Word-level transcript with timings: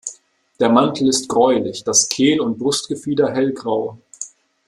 Der 0.59 0.67
Mantel 0.69 1.09
ist 1.09 1.27
gräulich; 1.29 1.83
das 1.83 2.09
Kehl- 2.09 2.41
und 2.41 2.57
Brustgefieder 2.57 3.31
hellgrau. 3.33 3.99